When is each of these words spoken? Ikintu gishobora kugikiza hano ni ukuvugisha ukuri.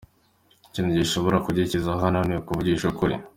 Ikintu 0.67 0.89
gishobora 0.99 1.37
kugikiza 1.45 1.89
hano 2.03 2.19
ni 2.27 2.35
ukuvugisha 2.41 2.85
ukuri. 2.91 3.15